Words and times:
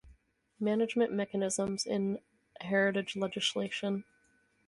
Management 0.59 1.11
mechanisms 1.13 1.85
in 1.85 2.17
heritage 2.59 3.15
legislation. 3.15 4.03